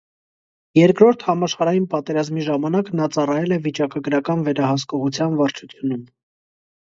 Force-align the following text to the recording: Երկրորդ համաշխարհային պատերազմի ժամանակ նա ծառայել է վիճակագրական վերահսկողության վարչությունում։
Երկրորդ 0.77 1.25
համաշխարհային 1.25 1.85
պատերազմի 1.91 2.45
ժամանակ 2.47 2.89
նա 3.01 3.09
ծառայել 3.17 3.53
է 3.59 3.61
վիճակագրական 3.67 4.43
վերահսկողության 4.49 5.39
վարչությունում։ 5.43 6.03